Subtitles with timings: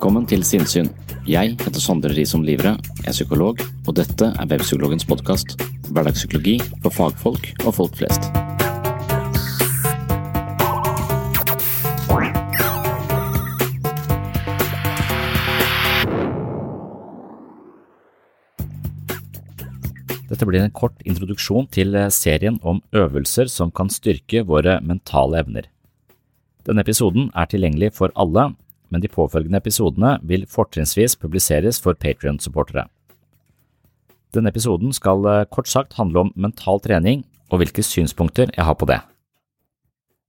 [0.00, 0.86] Velkommen til Sinnsyn.
[1.28, 2.70] Jeg heter Sondre Risom Livre,
[3.04, 5.58] er psykolog, og dette er Webpsykologens podkast.
[5.92, 8.30] Hverdagspsykologi for fagfolk og folk flest.
[20.32, 25.44] Dette blir en kort introduksjon til eh, serien om øvelser som kan styrke våre mentale
[25.44, 25.68] evner.
[26.64, 28.54] Denne episoden er tilgjengelig for alle,
[28.90, 32.86] men de påfølgende episodene vil fortrinnsvis publiseres for Patrion-supportere.
[34.34, 38.78] Denne episoden skal eh, kort sagt handle om mental trening og hvilke synspunkter jeg har
[38.78, 39.00] på det.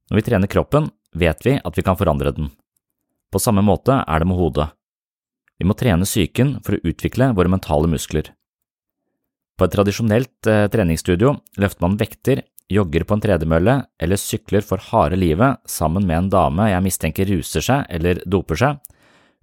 [0.10, 2.50] Når vi trener kroppen, vet vi at vi kan forandre den.
[3.32, 4.72] På samme måte er det med hodet.
[5.62, 8.32] Vi må trene psyken for å utvikle våre mentale muskler.
[9.58, 14.82] På et tradisjonelt eh, treningsstudio løfter man vekter, jogger på en tredemølle eller sykler for
[14.92, 18.80] harde livet sammen med en dame jeg mistenker ruser seg eller doper seg.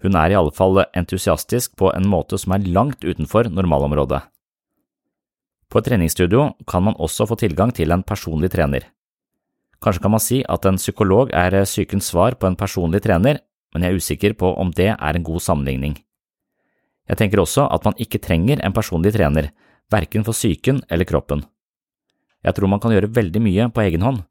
[0.03, 4.21] Hun er i alle fall entusiastisk på en måte som er langt utenfor normalområdet.
[5.69, 8.87] På et treningsstudio kan man også få tilgang til en personlig trener.
[9.83, 13.43] Kanskje kan man si at en psykolog er sykens svar på en personlig trener,
[13.75, 15.99] men jeg er usikker på om det er en god sammenligning.
[17.09, 19.51] Jeg tenker også at man ikke trenger en personlig trener,
[19.93, 21.45] verken for psyken eller kroppen.
[22.47, 24.23] Jeg tror man kan gjøre veldig mye på egen hånd,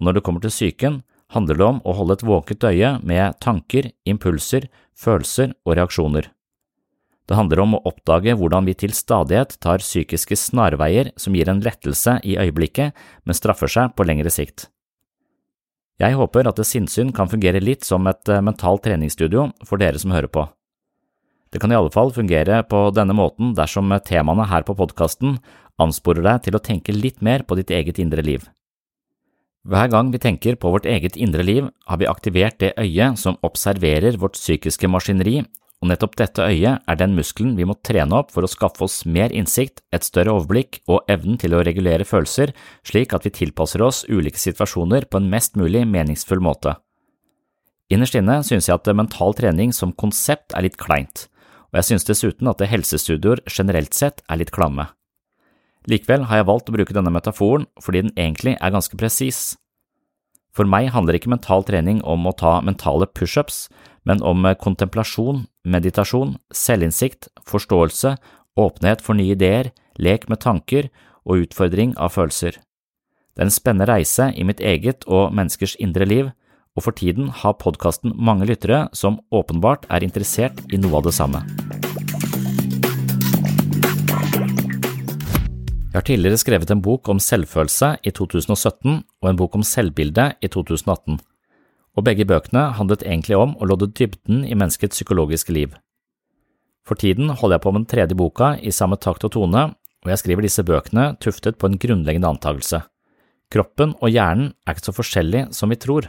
[0.00, 1.00] når det kommer til psyken,
[1.34, 6.30] handler det om å holde et våkent øye med tanker, impulser, følelser og reaksjoner.
[7.30, 11.62] Det handler om å oppdage hvordan vi til stadighet tar psykiske snarveier som gir en
[11.62, 14.66] lettelse i øyeblikket, men straffer seg på lengre sikt.
[16.00, 20.00] Jeg håper at det sinnssyn kan fungere litt som et eh, mentalt treningsstudio for dere
[20.00, 20.46] som hører på.
[21.50, 25.40] Det kan i alle fall fungere på denne måten dersom temaene her på podkasten
[25.82, 28.44] ansporer deg til å tenke litt mer på ditt eget indre liv.
[29.66, 33.36] Hver gang vi tenker på vårt eget indre liv, har vi aktivert det øyet som
[33.44, 35.42] observerer vårt psykiske maskineri,
[35.80, 39.02] og nettopp dette øyet er den muskelen vi må trene opp for å skaffe oss
[39.04, 42.54] mer innsikt, et større overblikk og evnen til å regulere følelser
[42.88, 46.76] slik at vi tilpasser oss ulike situasjoner på en mest mulig meningsfull måte.
[47.90, 51.26] Innerst inne synes jeg at mental trening som konsept er litt kleint,
[51.70, 54.88] og jeg synes dessuten at helsestudioer generelt sett er litt klamme.
[55.88, 59.54] Likevel har jeg valgt å bruke denne metaforen fordi den egentlig er ganske presis.
[60.52, 63.68] For meg handler ikke mental trening om å ta mentale pushups,
[64.04, 68.16] men om kontemplasjon, meditasjon, selvinnsikt, forståelse,
[68.58, 70.90] åpenhet for nye ideer, lek med tanker
[71.24, 72.58] og utfordring av følelser.
[73.36, 76.32] Det er en spennende reise i mitt eget og menneskers indre liv,
[76.80, 81.12] og for tiden har podkasten mange lyttere som åpenbart er interessert i noe av det
[81.12, 81.42] samme.
[85.90, 90.30] Jeg har tidligere skrevet en bok om selvfølelse i 2017 og en bok om selvbilde
[90.40, 91.18] i 2018,
[91.98, 95.74] og begge bøkene handlet egentlig om å lodde dybden i menneskets psykologiske liv.
[96.86, 99.66] For tiden holder jeg på med den tredje boka i samme takt og tone,
[100.00, 102.80] og jeg skriver disse bøkene tuftet på en grunnleggende antakelse.
[103.52, 106.08] Kroppen og hjernen er ikke så forskjellig som vi tror.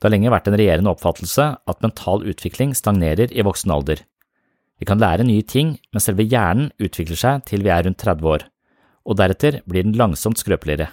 [0.00, 4.00] Det har lenge vært en regjerende oppfattelse at mental utvikling stagnerer i voksen alder.
[4.80, 8.30] Vi kan lære nye ting, men selve hjernen utvikler seg til vi er rundt 30
[8.32, 8.46] år,
[9.04, 10.88] og deretter blir den langsomt skrøpeligere.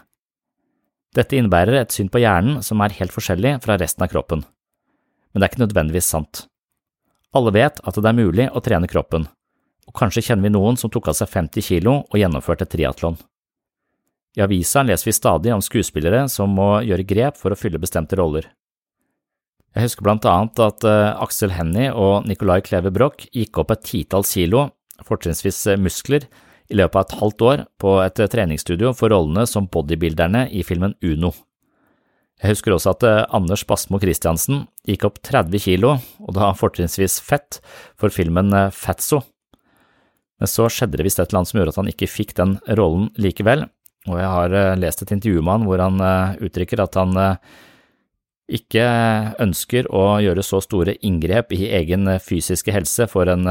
[1.16, 5.40] Dette innebærer et syn på hjernen som er helt forskjellig fra resten av kroppen, men
[5.40, 6.44] det er ikke nødvendigvis sant.
[7.32, 9.30] Alle vet at det er mulig å trene kroppen,
[9.88, 13.16] og kanskje kjenner vi noen som tok av seg 50 kilo og gjennomførte triatlon.
[14.36, 18.20] I avisa leser vi stadig om skuespillere som må gjøre grep for å fylle bestemte
[18.20, 18.52] roller.
[19.78, 23.84] Jeg husker blant annet at uh, Aksel Hennie og Nicolai Kleve Broch gikk opp et
[23.86, 24.72] titall kilo,
[25.06, 26.26] fortrinnsvis eh, muskler,
[26.68, 30.64] i løpet av et halvt år på et uh, treningsstudio for rollene som bodybuilderne i
[30.66, 31.30] filmen Uno.
[32.42, 35.94] Jeg husker også at Anders Basmo Christiansen gikk opp 30 kilo,
[36.26, 37.62] og da fortrinnsvis fett,
[37.98, 39.24] for filmen Fatso.
[40.42, 42.58] Men så skjedde det visst et eller annet som gjorde at han ikke fikk den
[42.78, 43.66] rollen likevel,
[44.10, 46.06] og jeg har lest et intervju med han hvor han
[46.46, 47.18] uttrykker at han
[48.48, 48.84] ikke
[49.44, 53.44] ønsker å gjøre så store inngrep i egen fysiske helse for en,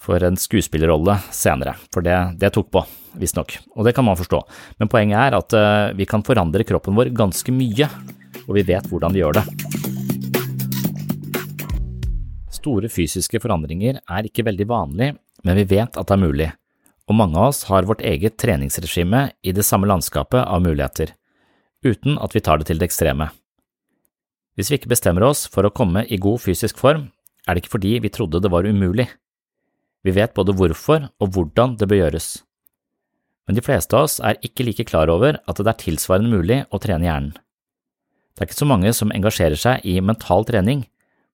[0.00, 2.84] for en skuespillerrolle senere, for det, det tok på,
[3.20, 4.40] visstnok, og det kan man forstå.
[4.80, 7.90] Men poenget er at eh, vi kan forandre kroppen vår ganske mye,
[8.46, 9.44] og vi vet hvordan vi gjør det.
[12.62, 15.12] Store fysiske forandringer er ikke veldig vanlig,
[15.44, 16.48] men vi vet at det er mulig,
[17.10, 21.12] og mange av oss har vårt eget treningsregime i det samme landskapet av muligheter,
[21.84, 23.28] uten at vi tar det til det ekstreme.
[24.56, 27.06] Hvis vi ikke bestemmer oss for å komme i god fysisk form,
[27.48, 29.08] er det ikke fordi vi trodde det var umulig.
[30.04, 32.28] Vi vet både hvorfor og hvordan det bør gjøres.
[33.46, 36.60] Men de fleste av oss er ikke like klar over at det er tilsvarende mulig
[36.70, 37.32] å trene hjernen.
[38.32, 40.86] Det er ikke så mange som engasjerer seg i mental trening,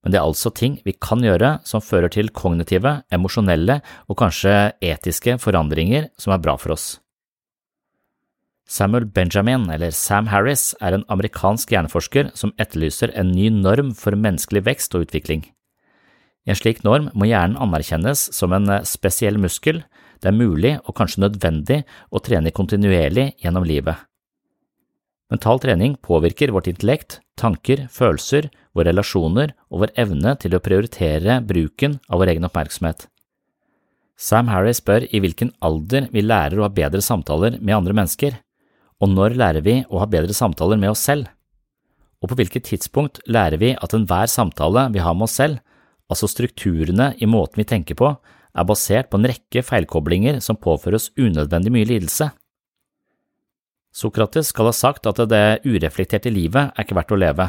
[0.03, 4.55] men det er altså ting vi kan gjøre som fører til kognitive, emosjonelle og kanskje
[4.85, 6.97] etiske forandringer som er bra for oss.
[8.69, 14.13] Samuel Benjamin, eller Sam Harris, er en amerikansk hjerneforsker som etterlyser en ny norm for
[14.13, 15.47] menneskelig vekst og utvikling.
[16.45, 19.83] I en slik norm må hjernen anerkjennes som en eh, spesiell muskel
[20.19, 23.97] det er mulig og kanskje nødvendig å trene kontinuerlig gjennom livet.
[25.29, 31.39] Mental trening påvirker vårt intellekt, tanker, følelser, våre relasjoner og vår evne til å prioritere
[31.45, 33.07] bruken av vår egen oppmerksomhet.
[34.19, 38.41] Sam Harris spør i hvilken alder vi lærer å ha bedre samtaler med andre mennesker.
[38.99, 41.29] Og når lærer vi å ha bedre samtaler med oss selv?
[42.19, 45.61] Og på hvilket tidspunkt lærer vi at enhver samtale vi har med oss selv,
[46.11, 48.11] altså strukturene i måten vi tenker på,
[48.59, 52.31] er basert på en rekke feilkoblinger som påfører oss unødvendig mye lidelse?
[53.95, 57.49] Sokrates skal ha sagt at det ureflekterte livet er ikke verdt å leve,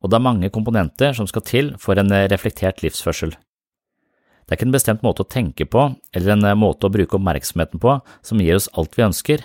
[0.00, 3.34] og det er mange komponenter som skal til for en reflektert livsførsel.
[3.36, 7.82] Det er ikke en bestemt måte å tenke på eller en måte å bruke oppmerksomheten
[7.82, 9.44] på som gir oss alt vi ønsker,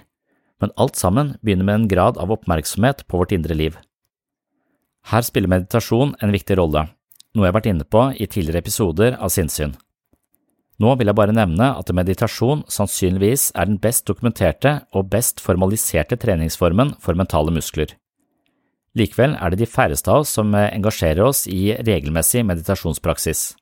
[0.61, 3.77] men alt sammen begynner med en grad av oppmerksomhet på vårt indre liv.
[5.11, 6.87] Her spiller meditasjon en viktig rolle,
[7.35, 9.75] noe jeg har vært inne på i tidligere episoder av Sinnsyn.
[10.81, 16.17] Nå vil jeg bare nevne at meditasjon sannsynligvis er den best dokumenterte og best formaliserte
[16.19, 17.93] treningsformen for mentale muskler.
[18.95, 23.53] Likevel er det de færreste av oss som engasjerer oss i regelmessig meditasjonspraksis.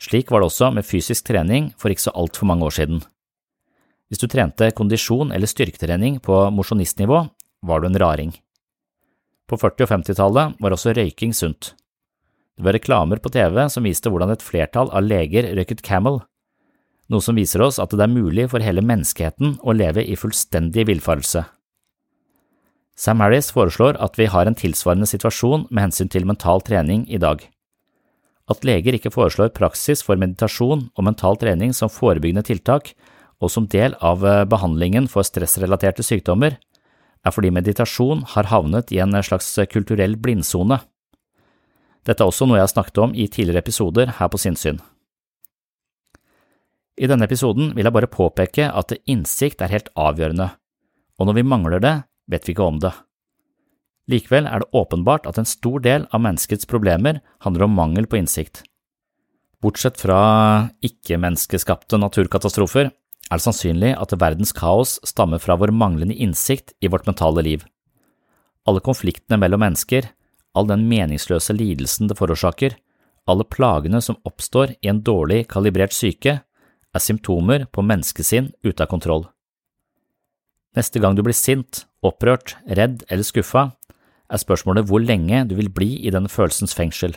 [0.00, 3.04] Slik var det også med fysisk trening for ikke så altfor mange år siden.
[4.10, 7.24] Hvis du trente kondisjon eller styrketrening på mosjonistnivå,
[7.64, 8.34] var du en raring.
[9.48, 11.72] På 40- og 50-tallet var også røyking sunt.
[12.54, 16.20] Det var reklamer på TV som viste hvordan et flertall av leger røyket Camel,
[17.12, 20.86] noe som viser oss at det er mulig for hele menneskeheten å leve i fullstendig
[20.88, 21.44] villfarelse.
[22.94, 27.18] Sam Harris foreslår at vi har en tilsvarende situasjon med hensyn til mental trening i
[27.18, 27.42] dag.
[28.48, 32.92] At leger ikke foreslår praksis for meditasjon og mental trening som forebyggende tiltak,
[33.44, 36.56] og som del av eh, behandlingen for stressrelaterte sykdommer,
[37.24, 40.80] er fordi meditasjon har havnet i en slags kulturell blindsone.
[42.04, 44.82] Dette er også noe jeg har snakket om i tidligere episoder her på Sinnsyn.
[47.00, 50.52] I denne episoden vil jeg bare påpeke at innsikt er helt avgjørende,
[51.18, 51.94] og når vi mangler det,
[52.30, 52.92] vet vi ikke om det.
[54.10, 58.20] Likevel er det åpenbart at en stor del av menneskets problemer handler om mangel på
[58.20, 58.62] innsikt.
[59.64, 60.20] Bortsett fra
[60.84, 62.92] ikke-menneskeskapte naturkatastrofer
[63.30, 67.64] er det sannsynlig at verdens kaos stammer fra vår manglende innsikt i vårt mentale liv.
[68.68, 70.10] Alle konfliktene mellom mennesker,
[70.54, 72.76] all den meningsløse lidelsen det forårsaker,
[73.28, 76.40] alle plagene som oppstår i en dårlig kalibrert syke,
[76.94, 79.24] er symptomer på menneskesinn ute av kontroll.
[80.76, 83.70] Neste gang du blir sint, opprørt, redd eller skuffa,
[84.30, 87.16] er spørsmålet hvor lenge du vil bli i denne følelsens fengsel.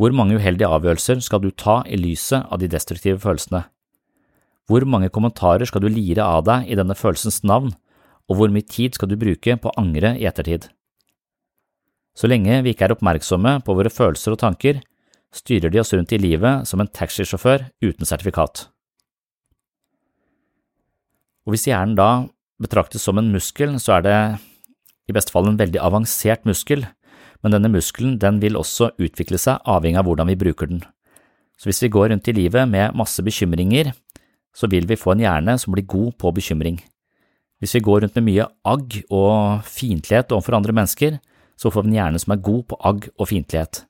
[0.00, 3.62] Hvor mange uheldige avgjørelser skal du ta i lyset av de destruktive følelsene?
[4.70, 7.74] Hvor mange kommentarer skal du lire av deg i denne følelsens navn,
[8.30, 10.70] og hvor mye tid skal du bruke på å angre i ettertid?
[12.14, 14.80] Så lenge vi ikke er oppmerksomme på våre følelser og tanker,
[15.34, 18.68] styrer de oss rundt i livet som en taxisjåfør uten sertifikat.
[21.44, 22.24] Og hvis hjernen da
[22.62, 24.18] betraktes som en muskel, så er det
[25.10, 26.86] i beste fall en veldig avansert muskel,
[27.44, 30.80] men denne muskelen den vil også utvikle seg avhengig av hvordan vi bruker den.
[31.60, 33.92] Så hvis vi går rundt i livet med masse bekymringer,
[34.54, 36.78] så vil vi få en hjerne som blir god på bekymring.
[37.58, 41.18] Hvis vi går rundt med mye agg og fiendtlighet overfor andre mennesker,
[41.56, 43.84] så får vi en hjerne som er god på agg og fiendtlighet.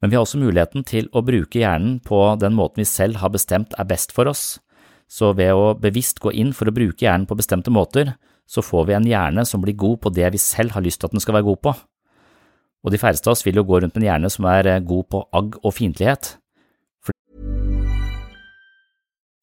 [0.00, 3.32] Men vi har også muligheten til å bruke hjernen på den måten vi selv har
[3.34, 4.58] bestemt er best for oss,
[5.08, 8.14] så ved å bevisst gå inn for å bruke hjernen på bestemte måter,
[8.48, 11.08] så får vi en hjerne som blir god på det vi selv har lyst til
[11.08, 11.74] at den skal være god på.
[12.86, 15.08] Og de færreste av oss vil jo gå rundt med en hjerne som er god
[15.10, 16.36] på agg og fiendtlighet.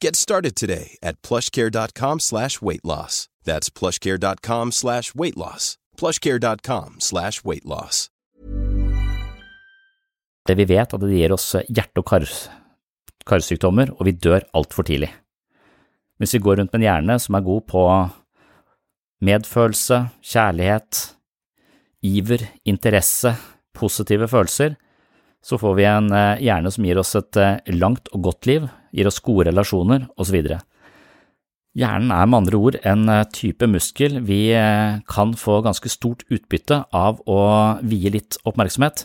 [0.00, 3.28] Get started today at plushcare.com slash weight loss.
[3.44, 5.78] That's plushcare.com slash weight loss.
[5.96, 8.10] plushcare.com slash weight loss.
[10.46, 12.26] Det vi vet, at det gir oss hjerte- og kar
[13.24, 15.08] karsykdommer, og vi dør altfor tidlig.
[16.20, 17.84] Hvis vi går rundt med en hjerne som er god på
[19.24, 21.16] medfølelse, kjærlighet,
[22.04, 23.32] iver, interesse,
[23.72, 24.76] positive følelser,
[25.44, 28.68] så får vi en eh, hjerne som gir oss et eh, langt og godt liv,
[28.96, 30.40] gir oss gode relasjoner osv.
[31.74, 34.40] Hjernen er med andre ord en eh, type muskel vi
[35.10, 37.40] kan få ganske stort utbytte av å
[37.84, 39.04] vie litt oppmerksomhet,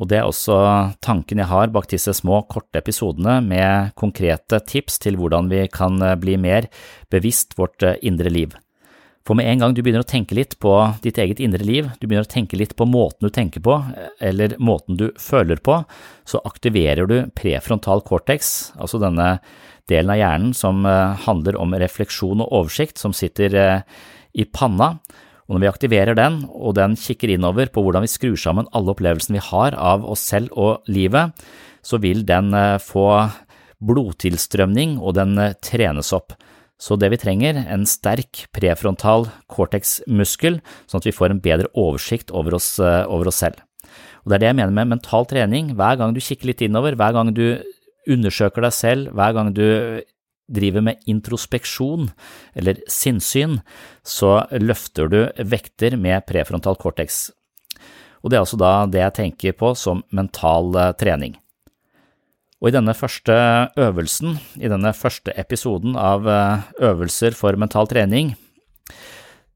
[0.00, 0.56] og det er også
[1.04, 6.00] tanken jeg har bak disse små, korte episodene med konkrete tips til hvordan vi kan
[6.20, 6.70] bli mer
[7.12, 8.56] bevisst vårt indre liv.
[9.26, 10.72] For med en gang du begynner å tenke litt på
[11.04, 13.76] ditt eget indre liv, du begynner å tenke litt på måten du tenker på,
[14.16, 15.82] eller måten du føler på,
[16.24, 19.34] så aktiverer du prefrontal cortex, altså denne
[19.90, 24.00] delen av hjernen som eh, handler om refleksjon og oversikt, som sitter eh,
[24.32, 24.94] i panna.
[25.50, 28.94] Og når vi aktiverer den, og den kikker innover på hvordan vi skrur sammen alle
[28.94, 31.34] opplevelsene vi har av oss selv og livet,
[31.82, 33.10] så vil den eh, få
[33.80, 36.34] blodtilstrømning, og den trenes opp.
[36.80, 42.32] Så det vi trenger, en sterk prefrontal cortex-muskel, sånn at vi får en bedre oversikt
[42.32, 43.60] over oss, eh, over oss selv.
[44.24, 45.74] Og Det er det jeg mener med mental trening.
[45.76, 47.62] Hver gang du kikker litt innover, hver gang du
[48.08, 50.02] undersøker deg selv, hver gang du
[50.50, 52.10] driver med introspeksjon
[52.56, 53.60] eller sinnssyn,
[54.02, 57.30] så løfter du vekter med prefrontal cortex.
[58.20, 61.36] Og det er altså da det jeg tenker på som mental eh, trening.
[62.60, 63.34] Og i denne første
[63.80, 68.34] øvelsen, i denne første episoden av eh, øvelser for mental trening,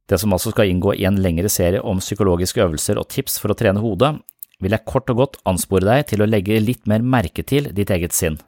[0.08, 3.52] det som altså skal inngå i en lengre serie om psykologiske øvelser og tips for
[3.52, 4.14] å trene hodet,
[4.60, 7.92] vil jeg kort og godt anspore deg til å legge litt mer merke til ditt
[7.92, 8.38] eget sinn.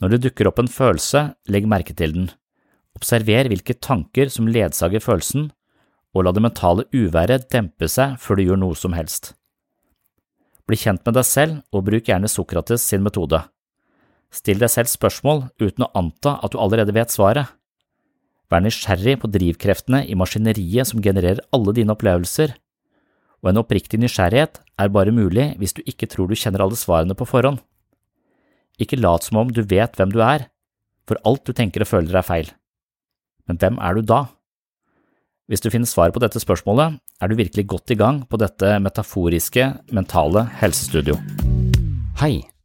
[0.00, 2.28] Når det dukker opp en følelse, legg merke til den.
[2.98, 5.48] Observer hvilke tanker som ledsager følelsen,
[6.14, 9.32] og la det mentale uværet dempe seg før du gjør noe som helst.
[10.64, 13.42] Bli kjent med deg selv og bruk gjerne Sokrates sin metode.
[14.34, 17.52] Still deg selv spørsmål uten å anta at du allerede vet svaret.
[18.50, 22.56] Vær nysgjerrig på drivkreftene i maskineriet som genererer alle dine opplevelser,
[23.44, 27.16] og en oppriktig nysgjerrighet er bare mulig hvis du ikke tror du kjenner alle svarene
[27.16, 27.60] på forhånd.
[28.80, 30.48] Ikke lat som om du vet hvem du er,
[31.06, 32.48] for alt du tenker og føler er feil.
[33.46, 34.24] Men hvem er du da?
[35.46, 38.78] Hvis du finner svar på dette spørsmålet, er du virkelig godt i gang på dette
[38.80, 41.20] metaforiske mentale helsestudio.
[42.22, 42.53] Hei!